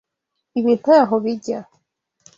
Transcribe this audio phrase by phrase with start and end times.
[0.59, 1.59] Ibi ntaho bijya.